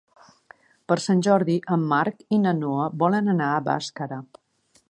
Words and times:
Per 0.91 0.97
Sant 1.03 1.21
Jordi 1.27 1.57
en 1.77 1.85
Marc 1.93 2.25
i 2.39 2.41
na 2.47 2.57
Noa 2.65 2.91
volen 3.05 3.33
anar 3.37 3.55
a 3.59 3.65
Bàscara. 3.73 4.21